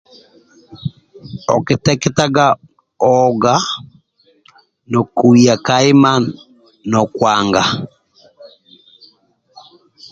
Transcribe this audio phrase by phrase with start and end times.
[1.55, 2.45] Okiteketaga
[3.13, 3.55] o oga
[4.91, 6.13] nokuya ka ima
[6.89, 7.63] nokuanga